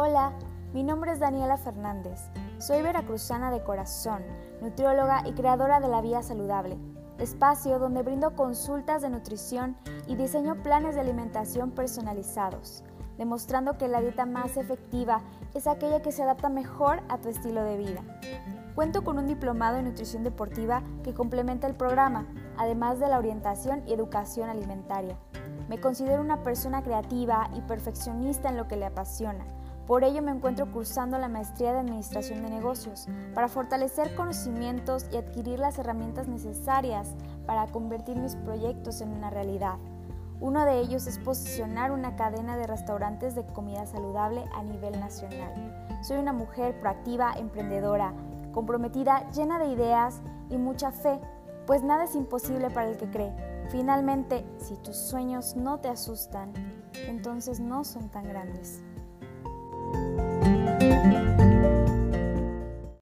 [0.00, 0.30] Hola,
[0.72, 2.20] mi nombre es Daniela Fernández.
[2.58, 4.22] Soy veracruzana de corazón,
[4.60, 6.78] nutrióloga y creadora de La Vía Saludable,
[7.18, 9.76] espacio donde brindo consultas de nutrición
[10.06, 12.84] y diseño planes de alimentación personalizados,
[13.16, 15.22] demostrando que la dieta más efectiva
[15.52, 18.02] es aquella que se adapta mejor a tu estilo de vida.
[18.76, 23.82] Cuento con un diplomado en nutrición deportiva que complementa el programa, además de la orientación
[23.84, 25.16] y educación alimentaria.
[25.68, 29.44] Me considero una persona creativa y perfeccionista en lo que le apasiona
[29.88, 35.16] por ello me encuentro cursando la maestría de Administración de Negocios para fortalecer conocimientos y
[35.16, 37.14] adquirir las herramientas necesarias
[37.46, 39.76] para convertir mis proyectos en una realidad.
[40.40, 45.54] Uno de ellos es posicionar una cadena de restaurantes de comida saludable a nivel nacional.
[46.02, 48.12] Soy una mujer proactiva, emprendedora,
[48.52, 51.18] comprometida, llena de ideas y mucha fe,
[51.66, 53.32] pues nada es imposible para el que cree.
[53.70, 56.52] Finalmente, si tus sueños no te asustan,
[57.06, 58.82] entonces no son tan grandes.